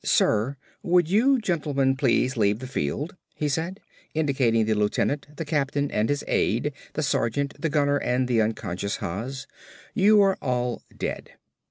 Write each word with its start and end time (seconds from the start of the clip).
"Sir, 0.03 0.57
would 0.81 1.11
you 1.11 1.39
gentlemen 1.39 1.95
please 1.95 2.35
leave 2.35 2.57
the 2.57 2.65
field," 2.65 3.15
he 3.35 3.47
said, 3.47 3.79
indicating 4.15 4.65
the 4.65 4.73
lieutenant, 4.73 5.27
the 5.37 5.45
captain 5.45 5.91
and 5.91 6.09
his 6.09 6.23
aide, 6.27 6.73
the 6.93 7.03
sergeant, 7.03 7.53
the 7.61 7.69
gunner 7.69 7.97
and 7.99 8.27
the 8.27 8.41
unconscious 8.41 8.95
Haas. 8.95 9.45
"You 9.93 10.19
are 10.23 10.39
all 10.41 10.81
dead." 10.97 11.33